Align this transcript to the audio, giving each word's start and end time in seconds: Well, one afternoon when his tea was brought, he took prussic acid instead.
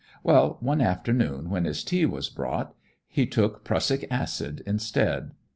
Well, 0.23 0.57
one 0.61 0.81
afternoon 0.81 1.51
when 1.51 1.65
his 1.65 1.83
tea 1.83 2.07
was 2.07 2.27
brought, 2.27 2.73
he 3.07 3.27
took 3.27 3.63
prussic 3.63 4.07
acid 4.09 4.63
instead. 4.65 5.33